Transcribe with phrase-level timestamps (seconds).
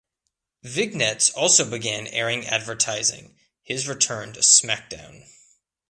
[0.63, 5.27] Vignettes also began airing advertising his return to "SmackDown!".